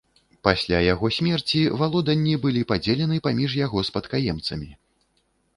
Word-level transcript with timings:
Пасля 0.45 0.79
яго 0.93 1.09
смерці 1.17 1.59
валоданні 1.81 2.33
былі 2.45 2.61
падзелены 2.71 3.21
паміж 3.29 3.51
яго 3.65 3.85
спадкаемцамі. 3.91 4.69